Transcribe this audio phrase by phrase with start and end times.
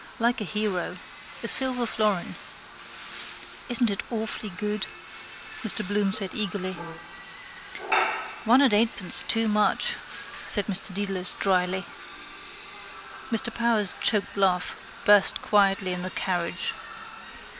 [0.17, 0.95] Like a hero.
[1.43, 2.33] A silver florin.
[3.69, 4.87] —Isn't it awfully good?
[5.63, 6.75] Mr Bloom said eagerly.
[8.45, 9.95] —One and eightpence too much,
[10.47, 11.85] Mr Dedalus said drily.
[13.31, 14.75] Mr Power's choked laugh
[15.05, 16.73] burst quietly in the carriage.